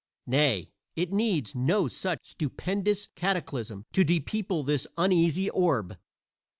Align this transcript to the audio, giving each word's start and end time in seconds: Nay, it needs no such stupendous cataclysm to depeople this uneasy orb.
Nay, 0.25 0.71
it 0.95 1.13
needs 1.13 1.53
no 1.53 1.87
such 1.87 2.29
stupendous 2.31 3.09
cataclysm 3.13 3.85
to 3.93 4.03
depeople 4.03 4.65
this 4.65 4.87
uneasy 4.97 5.47
orb. 5.51 5.95